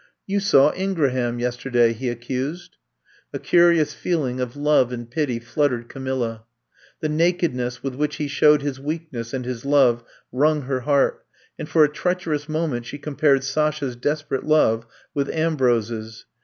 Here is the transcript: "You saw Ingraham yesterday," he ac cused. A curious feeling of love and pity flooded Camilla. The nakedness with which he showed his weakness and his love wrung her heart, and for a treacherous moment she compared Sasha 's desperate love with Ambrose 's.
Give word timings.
"You 0.25 0.39
saw 0.39 0.73
Ingraham 0.73 1.37
yesterday," 1.37 1.93
he 1.93 2.09
ac 2.09 2.21
cused. 2.25 2.77
A 3.33 3.37
curious 3.37 3.93
feeling 3.93 4.39
of 4.39 4.55
love 4.57 4.91
and 4.91 5.07
pity 5.07 5.37
flooded 5.37 5.89
Camilla. 5.89 6.43
The 7.01 7.09
nakedness 7.09 7.83
with 7.83 7.93
which 7.93 8.15
he 8.15 8.27
showed 8.27 8.63
his 8.63 8.79
weakness 8.79 9.31
and 9.31 9.45
his 9.45 9.63
love 9.63 10.03
wrung 10.31 10.63
her 10.63 10.79
heart, 10.79 11.23
and 11.59 11.69
for 11.69 11.83
a 11.83 11.87
treacherous 11.87 12.49
moment 12.49 12.87
she 12.87 12.97
compared 12.97 13.43
Sasha 13.43 13.91
's 13.91 13.95
desperate 13.95 14.43
love 14.43 14.87
with 15.13 15.29
Ambrose 15.29 15.91
's. 15.91 16.25